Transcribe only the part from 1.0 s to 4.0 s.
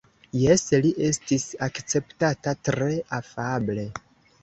estis akceptata tre afable.